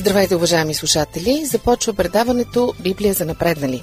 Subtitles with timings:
[0.00, 1.44] Здравейте, уважаеми слушатели!
[1.44, 3.82] Започва предаването Библия за напреднали.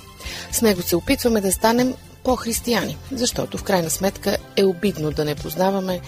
[0.52, 1.94] С него се опитваме да станем
[2.24, 6.00] по-християни, защото в крайна сметка е обидно да не познаваме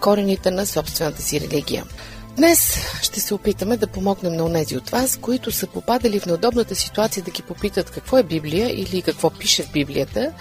[0.00, 1.84] корените на собствената си религия.
[2.36, 6.74] Днес ще се опитаме да помогнем на онези от вас, които са попадали в неудобната
[6.74, 10.32] ситуация да ги попитат какво е Библия или какво пише в Библията,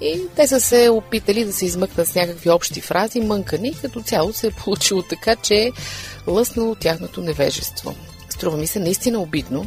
[0.00, 4.32] и те са се опитали да се измъкнат с някакви общи фрази, мънкани, като цяло
[4.32, 5.72] се е получило така, че е
[6.26, 7.94] лъснало тяхното невежество.
[8.32, 9.66] Струва ми се наистина обидно.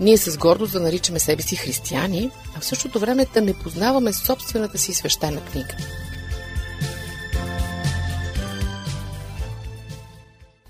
[0.00, 4.12] Ние с гордост да наричаме себе си християни, а в същото време да не познаваме
[4.12, 5.74] собствената си свещена книга.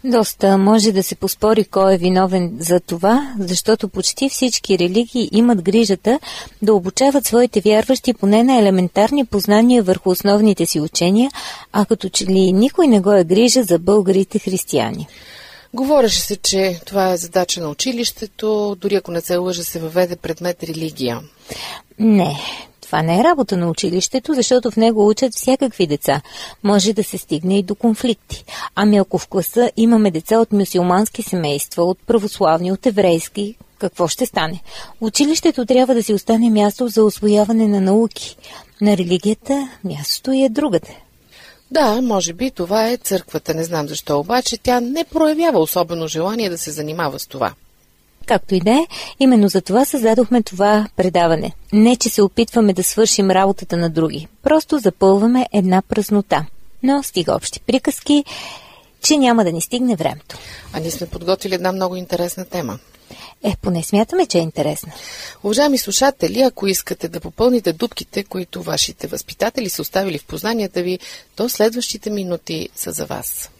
[0.05, 5.63] Доста може да се поспори кой е виновен за това, защото почти всички религии имат
[5.63, 6.21] грижата
[6.63, 11.31] да обучават своите вярващи поне на елементарни познания върху основните си учения,
[11.73, 15.07] а като че ли никой не го е грижа за българите християни.
[15.77, 20.17] Говореше се, че това е задача на училището, дори ако не се лъжа, се въведе
[20.17, 21.21] предмет религия.
[21.99, 22.37] Не,
[22.81, 26.23] това не е работа на училището, защото в него учат всякакви деца.
[26.63, 28.45] Може да се стигне и до конфликти.
[28.75, 34.27] Ами ако в класа имаме деца от мюсюлмански семейства, от православни, от еврейски, какво ще
[34.27, 34.63] стане?
[35.01, 38.37] Училището трябва да си остане място за освояване на науки.
[38.81, 41.06] На религията мястото е другаде.
[41.71, 46.51] Да, може би това е църквата, не знам защо, обаче тя не проявява особено желание
[46.51, 47.55] да се занимава с това.
[48.27, 48.87] Както и да е,
[49.21, 51.53] именно за това създадохме това предаване.
[51.73, 56.47] Не, че се опитваме да свършим работата на други, просто запълваме една празнота.
[56.83, 58.25] Но стига общи приказки,
[59.03, 60.39] че няма да ни стигне времето.
[60.73, 62.79] А ние сме подготвили една много интересна тема.
[63.45, 64.93] Е, поне смятаме, че е интересна.
[65.45, 70.99] Уважаеми слушатели, ако искате да попълните дубките, които вашите възпитатели са оставили в познанията ви,
[71.37, 73.51] то следващите минути са за вас.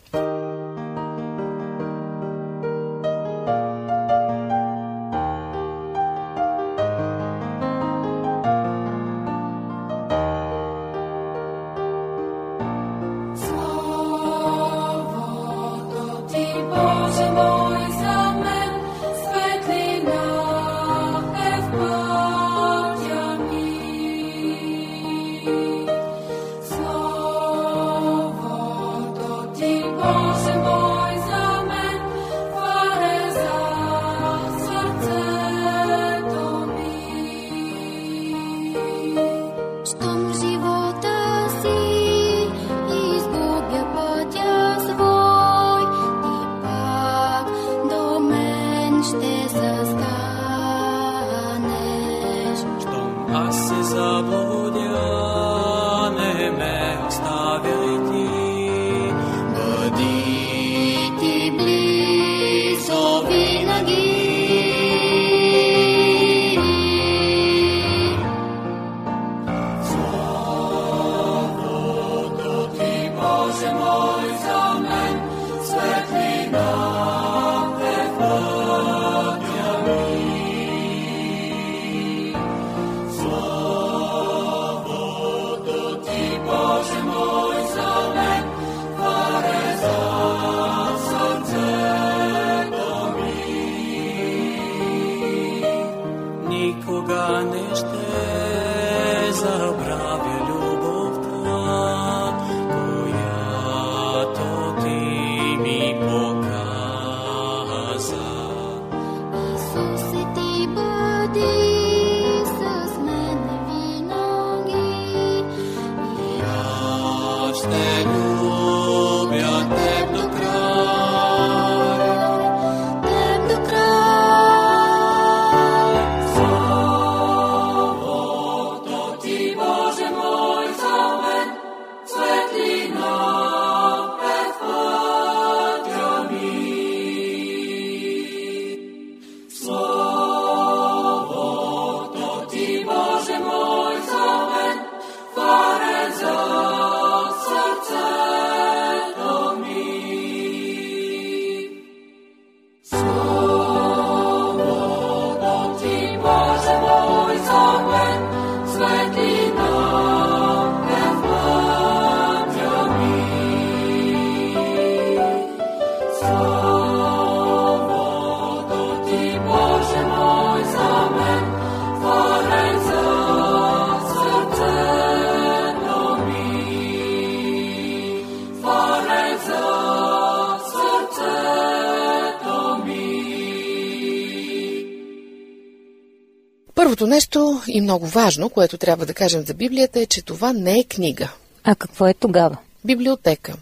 [187.27, 190.85] Нещо и много важно, което трябва да кажем за Библията е, че това не е
[190.85, 191.33] книга.
[191.65, 192.57] А какво е тогава?
[192.85, 193.55] Библиотека.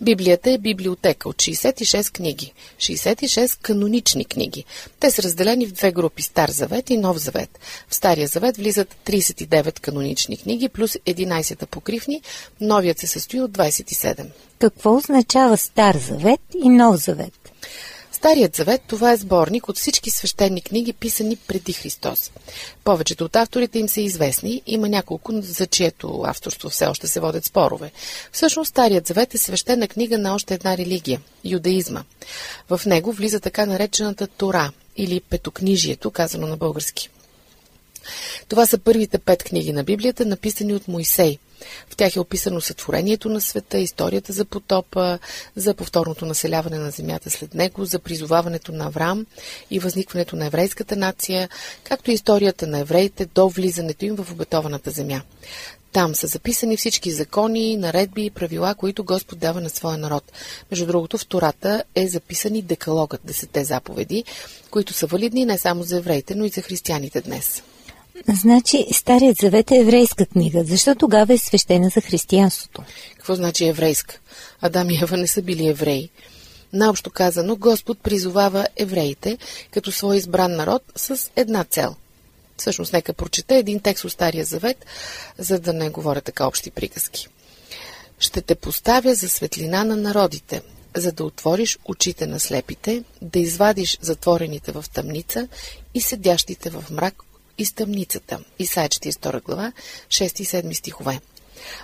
[0.00, 2.52] Библията е библиотека от 66 книги.
[2.78, 4.64] 66 канонични книги.
[5.00, 7.58] Те са разделени в две групи Стар завет и Нов завет.
[7.88, 12.22] В Стария завет влизат 39 канонични книги плюс 11 покривни.
[12.60, 14.26] Новият се състои от 27.
[14.58, 17.32] Какво означава Стар завет и Нов завет?
[18.18, 22.30] Старият завет това е сборник от всички свещени книги, писани преди Христос.
[22.84, 27.44] Повечето от авторите им са известни, има няколко, за чието авторство все още се водят
[27.44, 27.92] спорове.
[28.32, 32.04] Всъщност Старият завет е свещена книга на още една религия– юдаизма.
[32.68, 37.10] В него влиза така наречената Тора или Петокнижието, казано на български.
[38.48, 41.38] Това са първите пет книги на Библията, написани от Моисей–
[41.88, 45.18] в тях е описано сътворението на света, историята за потопа,
[45.56, 49.26] за повторното населяване на земята след него, за призоваването на Авраам
[49.70, 51.48] и възникването на еврейската нация,
[51.84, 55.22] както и историята на евреите до влизането им в обетованата земя.
[55.92, 60.32] Там са записани всички закони, наредби и правила, които Господ дава на своя народ.
[60.70, 64.24] Между другото, в Тората е записани декалогът, десете заповеди,
[64.70, 67.62] които са валидни не само за евреите, но и за християните днес.
[68.26, 70.64] Значи Старият завет е еврейска книга.
[70.64, 72.82] Защо тогава е свещена за християнството?
[73.16, 74.18] Какво значи еврейска?
[74.60, 76.10] Адам и Ева не са били евреи.
[76.72, 79.38] Наобщо казано, Господ призовава евреите
[79.70, 81.94] като свой избран народ с една цел.
[82.56, 84.86] Всъщност, нека прочета един текст от Стария завет,
[85.38, 87.28] за да не говоря така общи приказки.
[88.18, 90.62] Ще те поставя за светлина на народите,
[90.96, 95.48] за да отвориш очите на слепите, да извадиш затворените в тъмница
[95.94, 97.22] и седящите в мрак
[97.58, 98.38] из тъмницата.
[98.58, 99.72] Исаия 42 глава,
[100.08, 101.20] 6 и 7 стихове.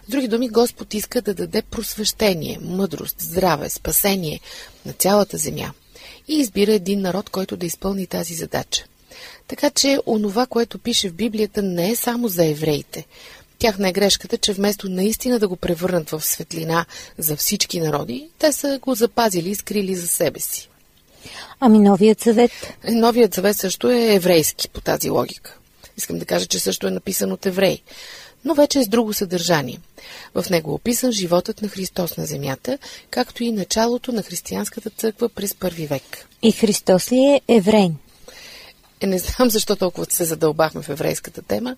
[0.06, 4.40] С други думи, Господ иска да даде просвещение, мъдрост, здраве, спасение
[4.86, 5.72] на цялата земя
[6.28, 8.84] и избира един народ, който да изпълни тази задача.
[9.48, 13.06] Така че онова, което пише в Библията, не е само за евреите.
[13.58, 16.86] Тяхна е грешката, че вместо наистина да го превърнат в светлина
[17.18, 20.68] за всички народи, те са го запазили и скрили за себе си.
[21.60, 22.50] Ами новият завет?
[22.88, 25.58] Новият завет също е еврейски по тази логика.
[25.96, 27.82] Искам да кажа, че също е написан от евреи,
[28.44, 29.78] но вече е с друго съдържание.
[30.34, 32.78] В него е описан животът на Христос на земята,
[33.10, 36.28] както и началото на християнската църква през първи век.
[36.42, 37.96] И Христос ли е еврейн?
[39.00, 41.76] Е, не знам защо толкова се задълбахме в еврейската тема.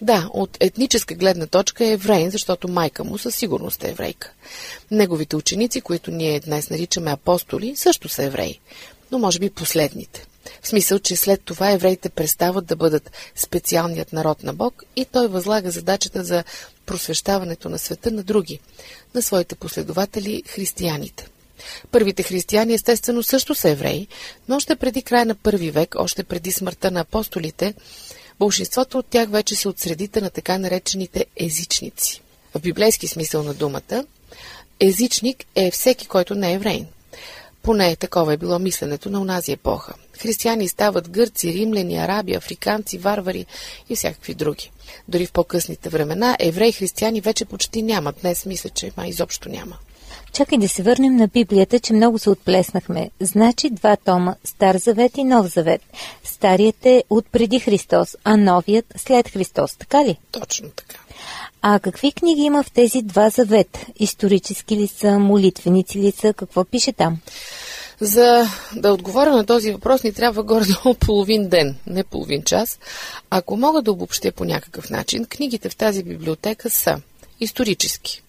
[0.00, 4.32] Да, от етническа гледна точка е еврейн, защото майка му със сигурност е еврейка.
[4.90, 8.60] Неговите ученици, които ние днес наричаме апостоли, също са евреи,
[9.10, 10.26] но може би последните.
[10.62, 15.28] В смисъл, че след това евреите престават да бъдат специалният народ на Бог и той
[15.28, 16.44] възлага задачата за
[16.86, 18.60] просвещаването на света на други,
[19.14, 21.26] на своите последователи християните.
[21.90, 24.08] Първите християни естествено също са евреи,
[24.48, 27.74] но още преди края на първи век, още преди смъртта на апостолите,
[28.38, 32.22] большинството от тях вече са от средите на така наречените езичници.
[32.54, 34.04] В библейски смисъл на думата,
[34.80, 36.86] езичник е всеки, който не е еврейн.
[37.62, 39.94] Поне такова е било мисленето на онази епоха.
[40.22, 43.46] Християни стават гърци, римляни, араби, африканци, варвари
[43.88, 44.70] и всякакви други.
[45.08, 48.12] Дори в по-късните времена евреи християни вече почти няма.
[48.12, 49.76] Днес мисля, че ма изобщо няма.
[50.32, 53.10] Чакай да се върнем на Библията, че много се отплеснахме.
[53.20, 55.82] Значи два тома– Стар завет и Нов завет.
[56.24, 60.18] Старият е от преди Христос, а новият след Христос, така ли?
[60.30, 60.98] Точно така.
[61.62, 63.86] А какви книги има в тези два завет?
[63.98, 66.32] Исторически ли са, молитвеници ли са?
[66.32, 67.18] Какво пише там?
[68.02, 72.78] За да отговоря на този въпрос ни трябва горе-долу половин ден, не половин час.
[73.30, 77.00] Ако мога да обобщя по някакъв начин, книгите в тази библиотека са
[77.40, 78.22] исторически.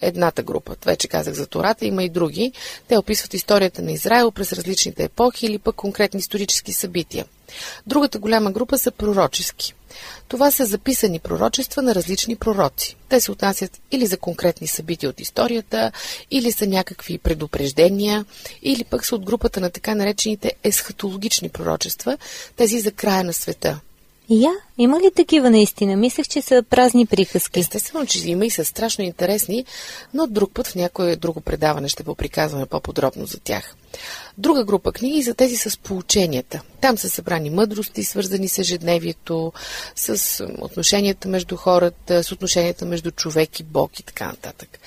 [0.00, 2.52] Едната група, вече казах за Тората, има и други.
[2.88, 7.24] Те описват историята на Израел през различните епохи или пък конкретни исторически събития.
[7.86, 9.74] Другата голяма група са пророчески.
[10.28, 12.96] Това са записани пророчества на различни пророци.
[13.08, 15.92] Те се отнасят или за конкретни събития от историята,
[16.30, 18.24] или са някакви предупреждения,
[18.62, 22.18] или пък са от групата на така наречените есхатологични пророчества,
[22.56, 23.80] тези за края на света,
[24.30, 24.50] я?
[24.78, 25.96] Има ли такива наистина?
[25.96, 27.60] Мислех, че са празни приказки.
[27.60, 29.64] Естествено, че има и са страшно интересни,
[30.14, 33.74] но друг път в някое друго предаване ще поприказваме по-подробно за тях.
[34.38, 36.60] Друга група книги за тези с поученията.
[36.80, 39.52] Там са събрани мъдрости, свързани с ежедневието,
[39.96, 44.78] с отношенията между хората, с отношенията между човек и Бог и така нататък.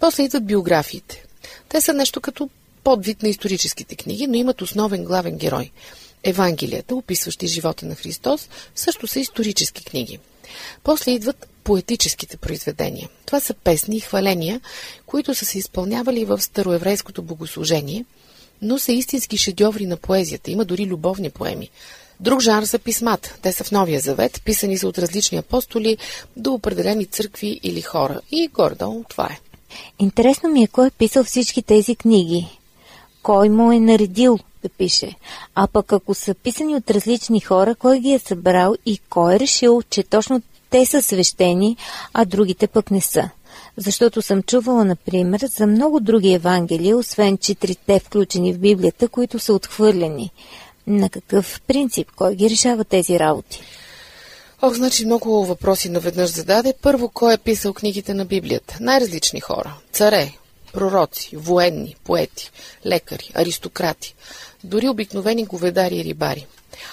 [0.00, 1.24] После идват биографиите.
[1.68, 2.50] Те са нещо като
[2.84, 5.70] подвид на историческите книги, но имат основен главен герой–
[6.26, 10.18] Евангелията, описващи живота на Христос, също са исторически книги.
[10.84, 13.08] После идват поетическите произведения.
[13.26, 14.60] Това са песни и хваления,
[15.06, 18.04] които са се изпълнявали в староеврейското богослужение,
[18.62, 20.50] но са истински шедьоври на поезията.
[20.50, 21.70] Има дори любовни поеми.
[22.20, 23.36] Друг жанр са писмата.
[23.42, 25.96] Те са в Новия завет, писани са от различни апостоли
[26.36, 28.20] до определени църкви или хора.
[28.30, 29.38] И горе-долу това е.
[29.98, 32.58] Интересно ми е кой е писал всички тези книги.
[33.26, 35.14] Кой му е наредил да пише.
[35.54, 39.40] А пък ако са писани от различни хора, кой ги е събрал и кой е
[39.40, 41.76] решил, че точно те са свещени,
[42.12, 43.30] а другите пък не са.
[43.76, 49.52] Защото съм чувала, например, за много други евангелия, освен четирите включени в Библията, които са
[49.52, 50.30] отхвърлени.
[50.86, 52.10] На какъв принцип?
[52.16, 53.60] Кой ги решава тези работи?
[54.62, 56.74] Ох, значи много въпроси наведнъж зададе.
[56.82, 58.78] Първо, кой е писал книгите на Библията?
[58.80, 59.74] Най-различни хора.
[59.92, 60.32] Царе,
[60.76, 62.50] пророци, военни, поети,
[62.86, 64.14] лекари, аристократи,
[64.64, 66.46] дори обикновени говедари и рибари.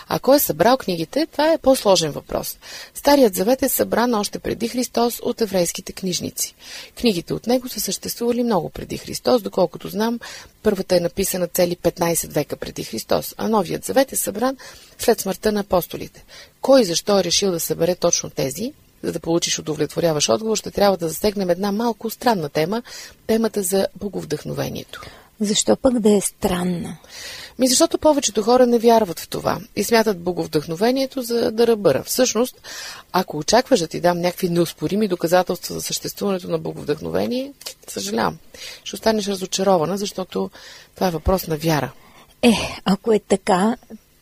[0.08, 2.58] А кой е събрал книгите, това е по-сложен въпрос.
[2.94, 6.56] Старият завет е събран още преди Христос от еврейските книжници.
[7.00, 10.20] Книгите от него са съществували много преди Христос, доколкото знам,
[10.64, 14.58] първата е написана цели 15 века преди Христос, а новият завет е събран
[15.00, 16.26] след смъртта на апостолите.
[16.62, 18.74] Кой и защо е решил да събере точно тези?
[19.04, 22.84] За да получиш удовлетворяваш отговор, ще трябва да засегнем една малко странна тема,
[23.28, 25.02] темата за боговдъхновението.
[25.40, 26.98] Защо пък да е странна?
[27.60, 32.04] Ми защото повечето хора не вярват в това и смятат боговдъхновението за да ръбъра.
[32.04, 32.62] Всъщност,
[33.12, 37.54] ако очакваш да ти дам някакви неоспорими доказателства за съществуването на боговдъхновение,
[37.88, 38.38] съжалявам.
[38.84, 40.50] Ще останеш разочарована, защото
[40.96, 41.92] това е въпрос на вяра.
[42.42, 42.54] Е,
[42.86, 43.78] ако е така,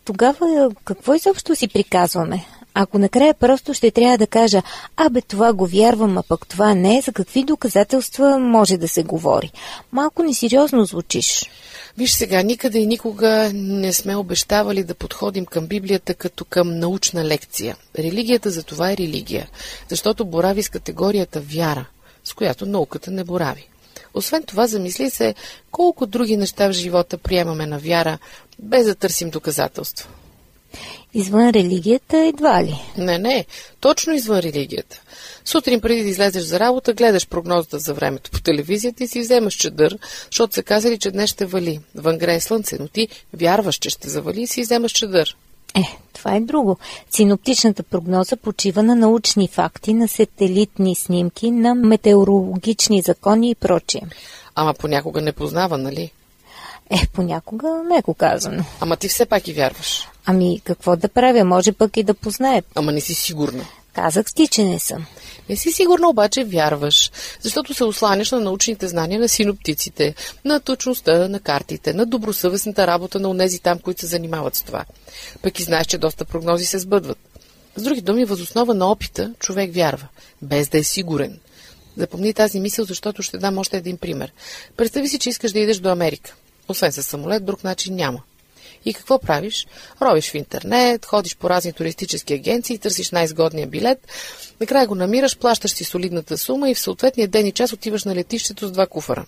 [0.06, 2.46] тогава какво изобщо си приказваме?
[2.74, 4.62] Ако накрая просто ще трябва да кажа,
[4.98, 9.52] абе това го вярвам, а пък това не за какви доказателства може да се говори.
[9.92, 11.50] Малко несериозно звучиш.
[11.98, 17.26] Виж сега, никъде и никога не сме обещавали да подходим към Библията като към научна
[17.26, 17.78] лекция.
[18.00, 19.50] Религията за това е религия,
[19.90, 21.86] защото борави с категорията вяра,
[22.24, 23.68] с която науката не борави.
[24.14, 25.36] Освен това, замисли се
[25.72, 28.18] колко други неща в живота приемаме на вяра,
[28.60, 30.10] без да търсим доказателства.
[31.14, 32.76] Извън религията едва ли?
[32.98, 33.46] Не, не,
[33.80, 35.02] точно извън религията.
[35.46, 39.54] Сутрин преди да излезеш за работа, гледаш прогнозата за времето по телевизията и си вземаш
[39.54, 41.80] чадър, защото са казали, че днес ще вали.
[41.96, 45.36] Вън грее слънце, но ти вярваш, че ще завали и си вземаш чадър.
[45.76, 46.78] Е, това е друго.
[47.12, 54.02] Синоптичната прогноза почива на научни факти, на сателитни снимки, на метеорологични закони и прочие.
[54.56, 56.12] Ама понякога не познава, нали?
[56.90, 58.64] Е, понякога меко казано.
[58.80, 60.08] Ама ти все пак и вярваш.
[60.26, 61.46] Ами, какво да правя?
[61.46, 62.64] Може пък и да познае.
[62.76, 63.66] Ама не си сигурна.
[63.94, 65.06] Казах ти, че не съм.
[65.50, 67.12] Не си сигурна, обаче вярваш,
[67.42, 73.20] защото се осланяш на научните знания на синоптиците, на точността на картите, на добросъвестната работа
[73.20, 74.86] на онези там, които се занимават с това.
[75.42, 77.18] Пък и знаеш, че доста прогнози се сбъдват.
[77.76, 80.08] С други думи, възоснова на опита човек вярва,
[80.42, 81.40] без да е сигурен.
[81.98, 84.34] Запомни тази мисъл, защото ще дам още един пример.
[84.78, 86.36] Представи си, че искаш да идеш до Америка.
[86.68, 88.22] Освен с самолет, друг начин няма.
[88.86, 89.68] И какво правиш?
[90.02, 94.08] Робиш в интернет, ходиш по разни туристически агенции, търсиш най-изгодния билет,
[94.60, 98.16] накрая го намираш, плащаш си солидната сума и в съответния ден и час отиваш на
[98.16, 99.26] летището с два куфара.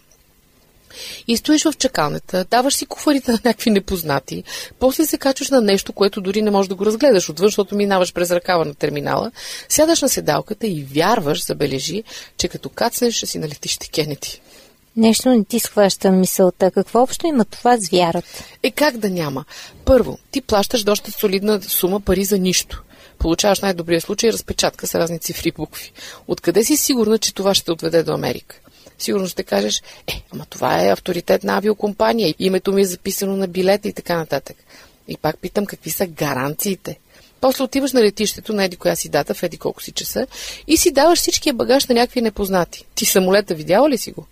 [1.28, 4.44] И стоиш в чакалнята, даваш си куфарите на някакви непознати,
[4.80, 8.14] после се качваш на нещо, което дори не можеш да го разгледаш отвън, защото минаваш
[8.14, 9.32] през ръкава на терминала,
[9.70, 12.04] сядаш на седалката и вярваш, забележи,
[12.38, 14.42] че като кацнеш, ще си на летище Кенети.
[14.98, 16.72] Нещо не ти схваща мисълта.
[16.72, 18.44] Какво общо има това с вярата?
[18.64, 19.46] Е, как да няма?
[19.86, 22.84] Първо, ти плащаш доста солидна сума пари за нищо.
[23.20, 25.92] Получаваш най-добрия случай разпечатка с разни цифри и букви.
[26.28, 28.60] Откъде си сигурна, че това ще отведе до Америка?
[29.00, 33.48] Сигурно ще кажеш, е, ама това е авторитет на авиокомпания, името ми е записано на
[33.48, 34.58] билета и така нататък.
[35.08, 37.00] И пак питам, какви са гаранциите?
[37.42, 40.28] После отиваш на летището на еди коя си дата, в еди колко си часа
[40.68, 42.86] и си даваш всичкия багаж на някакви непознати.
[42.96, 44.26] Ти самолета видяла ли си го?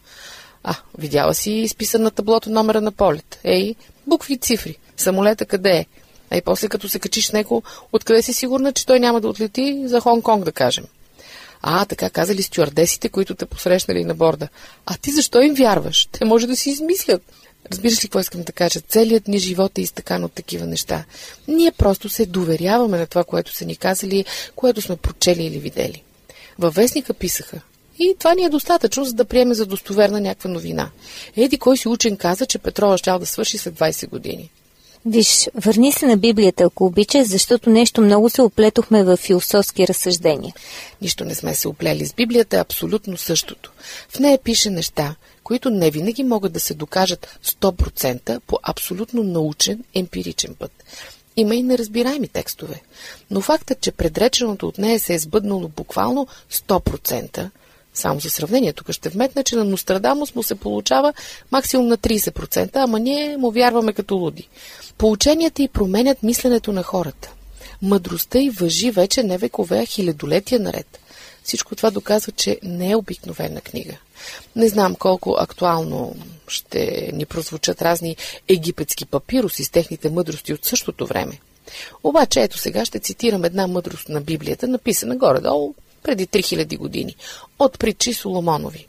[0.63, 3.39] А, видяла си изписан на таблото номера на полет.
[3.43, 3.75] Ей,
[4.07, 4.77] букви и цифри.
[4.97, 5.85] Самолета къде е?
[6.29, 9.27] А и после като се качиш с него, откъде си сигурна, че той няма да
[9.27, 10.85] отлети за Хонг-Конг, да кажем?
[11.61, 14.47] А, така казали стюардесите, които те посрещнали на борда.
[14.85, 16.07] А ти защо им вярваш?
[16.11, 17.21] Те може да си измислят.
[17.71, 18.81] Разбираш ли какво искам да кажа?
[18.81, 21.05] Целият ни живот е изтъкан от такива неща.
[21.47, 24.25] Ние просто се доверяваме на това, което са ни казали,
[24.55, 26.03] което сме прочели или видели.
[26.59, 27.61] Във вестника писаха.
[28.03, 30.89] И това ни е достатъчно, за да приеме за достоверна някаква новина.
[31.37, 34.49] Еди, кой си учен каза, че петрола ще да свърши след 20 години.
[35.05, 40.53] Виж, върни се на Библията, ако обичаш, защото нещо много се оплетохме в философски разсъждения.
[41.01, 42.05] Нищо не сме се оплели.
[42.05, 43.71] С Библията е абсолютно същото.
[44.09, 49.83] В нея пише неща, които не винаги могат да се докажат 100% по абсолютно научен,
[49.93, 50.71] емпиричен път.
[51.35, 52.81] Има и неразбираеми текстове.
[53.31, 57.49] Но фактът, че предреченото от нея се е сбъднало буквално 100%,
[57.93, 61.13] Само за сравнение, тук ще вметна, че на Нострадамус му се получава
[61.51, 64.47] максимум на 30%, ама ние му вярваме като луди.
[64.97, 67.31] Поученията и променят мисленето на хората.
[67.81, 70.99] Мъдростта и въжи вече не векове, а хилядолетия наред.
[71.43, 73.93] Всичко това доказва, че не е обикновена книга.
[74.55, 76.15] Не знам колко актуално
[76.47, 78.15] ще ни прозвучат разни
[78.47, 81.39] египетски папируси с техните мъдрости от същото време.
[82.03, 87.15] Обаче ето сега ще цитирам една мъдрост на Библията, написана горе-долу преди 3000 години,
[87.59, 88.87] от притчи Соломонови.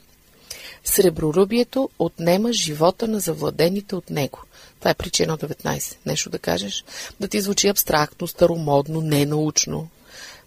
[0.83, 4.39] Среброрубието отнема живота на завладените от него.
[4.79, 5.95] Това е притча 1.19.
[6.05, 6.85] Нещо да кажеш?
[7.19, 9.87] Да ти звучи абстрактно, старомодно, ненаучно.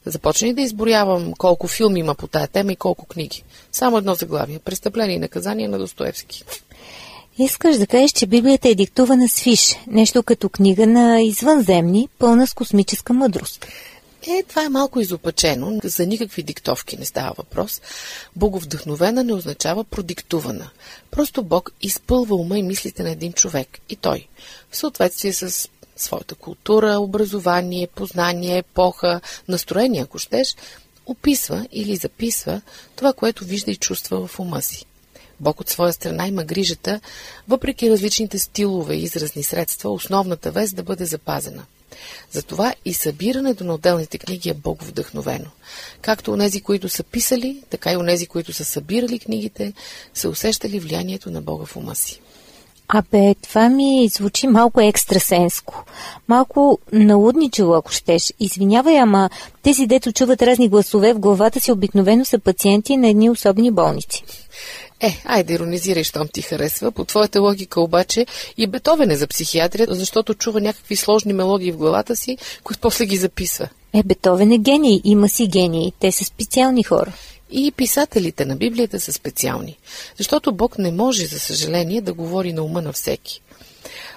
[0.06, 3.44] Започни да изборявам колко филми има по тая тема и колко книги.
[3.72, 4.58] Само едно заглавие.
[4.58, 6.44] Престъпление и наказание на Достоевски.
[7.38, 12.46] Искаш да кажеш, че Библията е диктувана с фиш, нещо като книга на извънземни, пълна
[12.46, 13.66] с космическа мъдрост.
[14.28, 15.80] Е, това е малко изопачено.
[15.84, 17.80] За никакви диктовки не става въпрос.
[18.36, 20.70] Боговдъхновена не означава продиктувана.
[21.10, 23.78] Просто Бог изпълва ума и мислите на един човек.
[23.88, 24.28] И той.
[24.70, 30.56] В съответствие с своята култура, образование, познание, епоха, настроение, ако щеш,
[31.06, 32.60] описва или записва
[32.96, 34.86] това, което вижда и чувства в ума си.
[35.40, 37.00] Бог от своя страна има грижата,
[37.48, 41.64] въпреки различните стилове и изразни средства, основната вест да бъде запазена.
[42.30, 45.50] Затова и събирането на отделните книги е Бог вдъхновено.
[46.00, 49.72] Както онези, които са писали, така и онези, които са събирали книгите,
[50.14, 52.20] са усещали влиянието на Бога в ума си.
[52.88, 55.84] Абе, това ми звучи малко екстрасенско.
[56.28, 58.32] Малко налудничало, ако щеш.
[58.40, 59.30] Извинявай, ама
[59.62, 64.24] тези дето чуват разни гласове в главата си обикновено са пациенти на едни особени болници.
[65.00, 66.92] Е, айде иронизирай, щом ти харесва.
[66.92, 68.26] По твоята логика обаче
[68.56, 73.06] и Бетовен е за психиатрия, защото чува някакви сложни мелодии в главата си, които после
[73.06, 73.68] ги записва.
[73.94, 75.92] Е, Бетовен е гений, има си гении.
[76.00, 77.12] Те са специални хора.
[77.50, 79.78] И писателите на Библията са специални,
[80.18, 83.40] защото Бог не може, за съжаление, да говори на ума на всеки.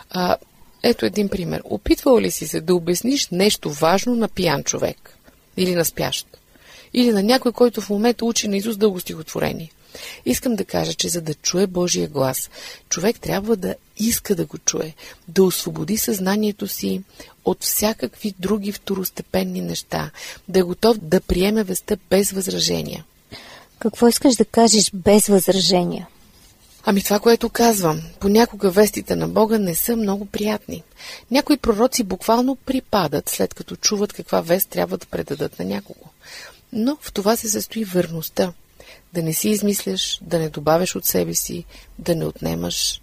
[0.09, 0.37] А,
[0.83, 1.61] ето един пример.
[1.65, 5.17] Опитвал ли си се да обясниш нещо важно на пиян човек?
[5.57, 6.27] Или на спящ?
[6.93, 9.71] Или на някой, който в момента учи на Изус дълго стихотворение?
[10.25, 12.49] Искам да кажа, че за да чуе Божия глас,
[12.89, 14.93] човек трябва да иска да го чуе,
[15.27, 17.01] да освободи съзнанието си
[17.45, 20.11] от всякакви други второстепенни неща,
[20.47, 23.05] да е готов да приеме веста без възражения.
[23.79, 26.07] Какво искаш да кажеш без възражения?
[26.83, 28.01] Ами това, което казвам.
[28.19, 30.83] Понякога вестите на Бога не са много приятни.
[31.31, 36.05] Някои пророци буквално припадат, след като чуват каква вест трябва да предадат на някого.
[36.73, 38.53] Но в това се състои верността.
[39.13, 41.65] Да не си измисляш, да не добавяш от себе си,
[41.99, 43.01] да не отнемаш.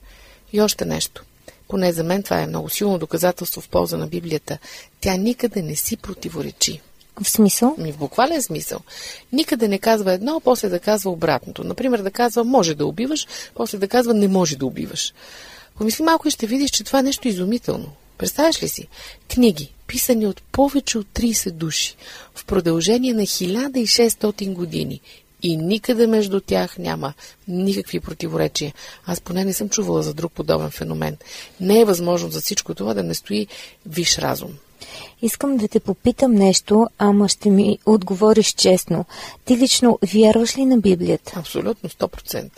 [0.52, 1.24] И още нещо.
[1.68, 4.58] Поне за мен това е много силно доказателство в полза на Библията.
[5.00, 6.80] Тя никъде не си противоречи.
[7.22, 7.74] В смисъл?
[7.78, 8.80] Ми в буквален смисъл.
[9.32, 11.64] Никъде не казва едно, а после да казва обратното.
[11.64, 15.14] Например, да казва може да убиваш, после да казва не може да убиваш.
[15.78, 17.92] Помисли малко и ще видиш, че това е нещо изумително.
[18.18, 18.88] Представяш ли си?
[19.34, 21.96] Книги, писани от повече от 30 души,
[22.34, 25.00] в продължение на 1600 години.
[25.42, 27.12] И никъде между тях няма
[27.48, 28.74] никакви противоречия.
[29.06, 31.16] Аз поне не съм чувала за друг подобен феномен.
[31.60, 33.46] Не е възможно за всичко това да не стои
[33.86, 34.50] виш разум.
[35.22, 39.04] Искам да те попитам нещо, ама ще ми отговориш честно.
[39.44, 41.32] Ти лично вярваш ли на Библията?
[41.36, 42.50] Абсолютно, 100%.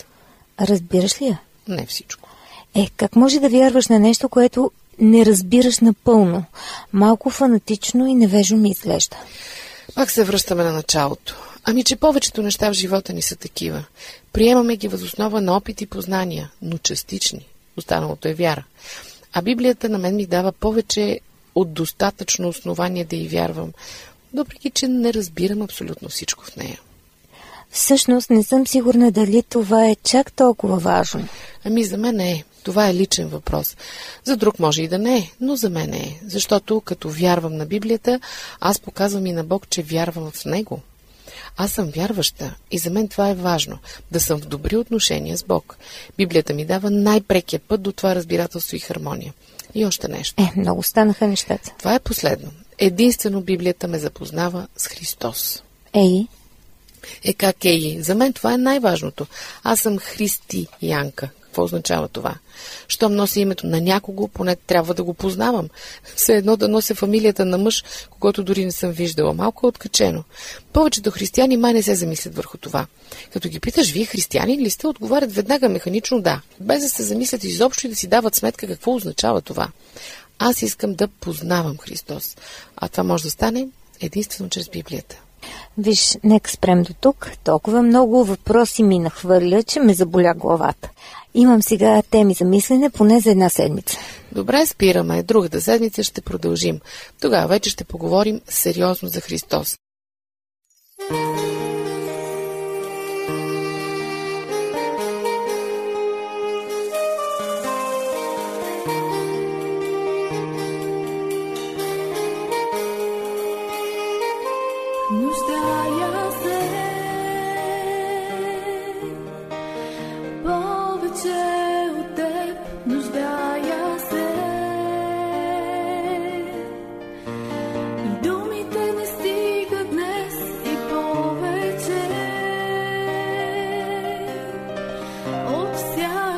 [0.61, 1.41] Разбираш ли я?
[1.69, 2.29] Не всичко.
[2.75, 6.45] Е, как може да вярваш на нещо, което не разбираш напълно?
[6.93, 9.17] Малко фанатично и невежо ми изглежда.
[9.95, 11.37] Пак се връщаме на началото.
[11.65, 13.85] Ами, че повечето неща в живота ни са такива.
[14.33, 17.47] Приемаме ги възоснова на опит и познания, но частични.
[17.77, 18.65] Останалото е вяра.
[19.33, 21.21] А Библията на мен ми дава повече
[21.61, 23.73] от достатъчно основание да й вярвам,
[24.35, 26.81] въпреки че не разбирам абсолютно всичко в нея.
[27.71, 31.29] Всъщност не съм сигурна дали това е чак толкова важно.
[31.65, 32.45] Ами за мен е.
[32.63, 33.77] Това е личен въпрос.
[34.25, 36.21] За друг може и да не е, но за мен е.
[36.27, 38.21] Защото като вярвам на Библията,
[38.61, 40.81] аз показвам и на Бог, че вярвам в Него.
[41.57, 43.79] Аз съм вярваща и за мен това е важно
[44.11, 45.77] да съм в добри отношения с Бог.
[46.17, 49.33] Библията ми дава най-прекия път до това разбирателство и хармония.
[49.79, 50.43] И още нещо.
[50.43, 51.73] Е, много станаха нещата.
[51.79, 52.51] Това е последно.
[52.79, 55.63] Единствено Библията ме запознава с Христос.
[55.95, 56.27] Ей?
[57.25, 58.03] Е, как ей?
[58.03, 59.27] За мен това е най-важното.
[59.63, 61.29] Аз съм християнка.
[61.59, 62.35] Какво означава това?
[62.89, 65.69] Щом носи името на някого, поне трябва да го познавам.
[66.17, 69.35] Все едно да нося фамилията на мъж, когато дори не съм виждала.
[69.35, 70.25] Малко е откачено.
[70.73, 72.87] Повечето християни май не се замислят върху това.
[73.33, 77.45] Като ги питаш, вие християни ли сте, отговарят веднага механично да, без да се замислят
[77.45, 79.69] изобщо и да си дават сметка какво означава това.
[80.39, 82.37] Аз искам да познавам Христос.
[82.77, 83.69] А това може да стане
[84.01, 85.17] единствено чрез Библията.
[85.79, 87.31] Виж, нека спрем до тук.
[87.45, 90.91] Толкова много въпроси ми нахвърля, че ме заболя главата.
[91.35, 93.99] Имам сега теми за мислене поне за една седмица.
[94.33, 95.23] Добре, спираме.
[95.23, 96.81] Другата седмица ще продължим.
[97.21, 99.77] Тогава вече ще поговорим сериозно за Христос.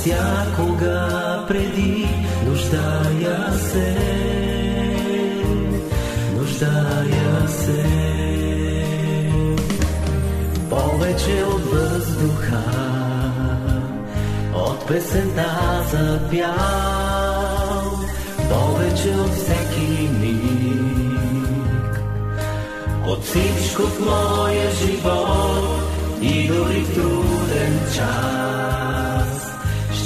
[0.00, 2.08] всякога преди
[2.46, 3.96] нуждая се,
[6.36, 7.84] нуждая се.
[10.70, 12.62] Повече от въздуха,
[14.54, 17.90] от песента за пял,
[18.48, 22.00] повече от всеки миг,
[23.06, 25.82] от всичко в моя живот
[26.22, 28.89] и дори в труден час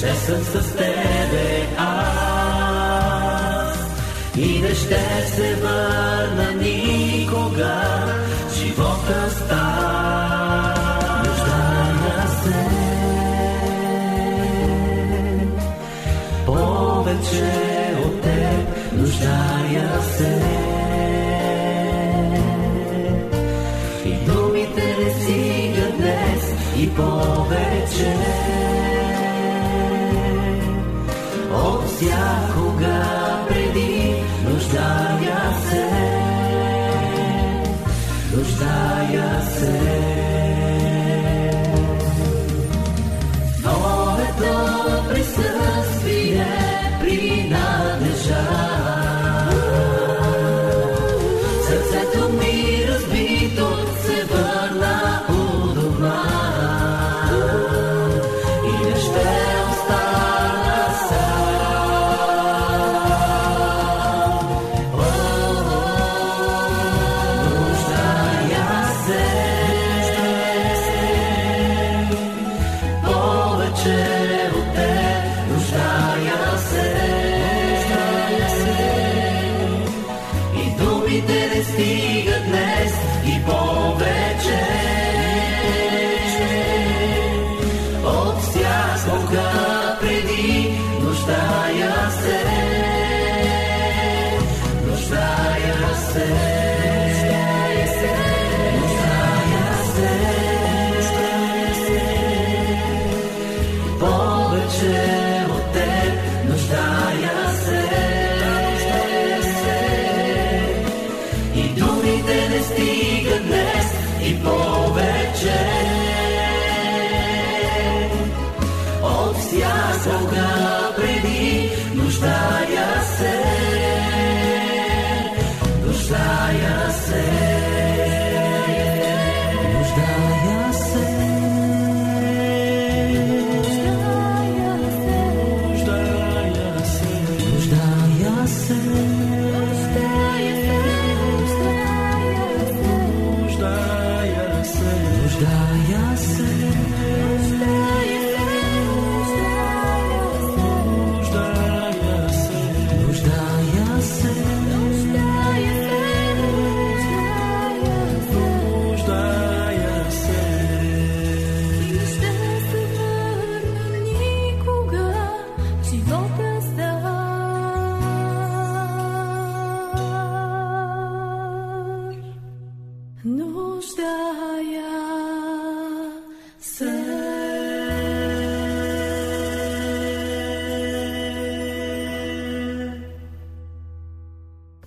[0.04, 2.98] ще съм с тебе аз.
[4.36, 7.82] И не ще се върна никога
[8.58, 10.74] живота става
[11.24, 12.66] нуждая се.
[16.46, 17.52] Повече
[18.04, 20.64] от теб нуждая се.
[26.96, 28.43] Повече
[32.10, 32.53] от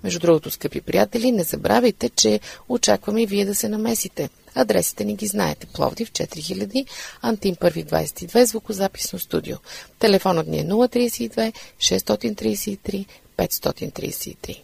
[0.08, 2.40] Между другото, скъпи приятели, не забравяйте, че
[2.70, 4.30] очакваме и вие да се намесите.
[4.56, 5.68] Адресите ни ги знаете.
[5.68, 6.88] Пловдив 4000,
[7.22, 9.58] Антим 122, звукозаписно студио.
[10.00, 13.06] Телефонът ни е 032 633
[13.38, 14.62] 533.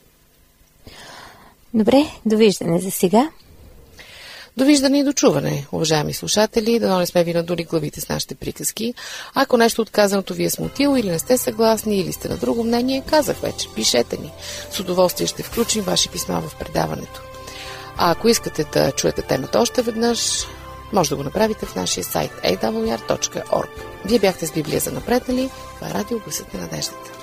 [1.73, 3.29] Добре, довиждане за сега.
[4.57, 8.93] Довиждане и дочуване, уважаеми слушатели, да не сме ви надули главите с нашите приказки.
[9.33, 13.03] Ако нещо отказаното ви е смутило или не сте съгласни, или сте на друго мнение,
[13.09, 14.31] казах вече, пишете ни.
[14.71, 17.21] С удоволствие ще включим ваши писма в предаването.
[17.97, 20.45] А ако искате да чуете темата още веднъж,
[20.93, 23.69] може да го направите в нашия сайт awr.org.
[24.05, 25.49] Вие бяхте с Библия за напреднали.
[25.75, 27.22] Това е радио Гласът на надеждата.